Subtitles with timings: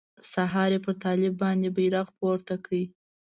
[0.31, 2.71] سهار يې پر طالب باندې بيرغ پورته کړ.